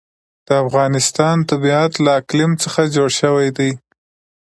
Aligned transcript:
د 0.47 0.49
افغانستان 0.65 1.35
طبیعت 1.51 1.91
له 2.03 2.11
اقلیم 2.21 2.51
څخه 2.63 2.81
جوړ 2.95 3.09
شوی 3.19 3.49
دی. 3.57 3.71